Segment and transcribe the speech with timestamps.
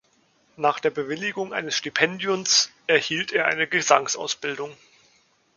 [0.57, 4.75] Nach der Bewilligung eines Stipendiums erhielt er eine Gesangsausbildung.